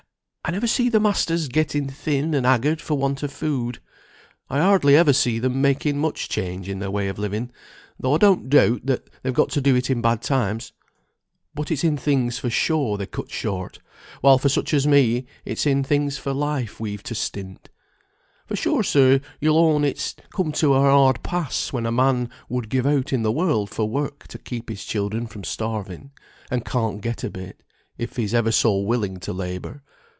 I 0.43 0.51
never 0.51 0.65
see 0.67 0.89
the 0.89 0.99
masters 0.99 1.47
getting 1.47 1.87
thin 1.87 2.33
and 2.33 2.45
haggard 2.45 2.81
for 2.81 2.97
want 2.97 3.23
of 3.23 3.31
food; 3.31 3.79
I 4.49 4.59
hardly 4.59 4.97
ever 4.97 5.13
see 5.13 5.39
them 5.39 5.61
making 5.61 5.97
much 5.97 6.27
change 6.27 6.67
in 6.67 6.79
their 6.79 6.91
way 6.91 7.07
of 7.07 7.17
living, 7.19 7.51
though 7.97 8.15
I 8.15 8.17
don't 8.17 8.49
doubt 8.49 8.81
they've 9.21 9.33
got 9.33 9.47
to 9.51 9.61
do 9.61 9.77
it 9.77 9.89
in 9.89 10.01
bad 10.01 10.21
times. 10.21 10.73
But 11.55 11.71
it's 11.71 11.85
in 11.85 11.95
things 11.95 12.37
for 12.37 12.49
show 12.49 12.97
they 12.97 13.05
cut 13.05 13.31
short; 13.31 13.79
while 14.19 14.37
for 14.37 14.49
such 14.49 14.73
as 14.73 14.85
me, 14.85 15.25
it's 15.45 15.65
in 15.65 15.85
things 15.85 16.17
for 16.17 16.33
life 16.33 16.81
we've 16.81 17.03
to 17.03 17.15
stint. 17.15 17.69
For 18.47 18.57
sure, 18.57 18.83
sir, 18.83 19.21
you'll 19.39 19.57
own 19.59 19.85
it's 19.85 20.15
come 20.33 20.51
to 20.53 20.73
a 20.73 20.81
hard 20.81 21.23
pass 21.23 21.71
when 21.71 21.85
a 21.85 21.93
man 21.93 22.29
would 22.49 22.67
give 22.67 22.85
aught 22.85 23.13
in 23.13 23.21
the 23.23 23.31
world 23.31 23.69
for 23.69 23.85
work 23.87 24.27
to 24.29 24.37
keep 24.37 24.67
his 24.69 24.83
children 24.83 25.27
from 25.27 25.45
starving, 25.45 26.11
and 26.49 26.65
can't 26.65 26.99
get 26.99 27.23
a 27.23 27.29
bit, 27.29 27.63
if 27.97 28.17
he's 28.17 28.33
ever 28.33 28.51
so 28.51 28.79
willing 28.79 29.15
to 29.21 29.31
labour. 29.31 29.81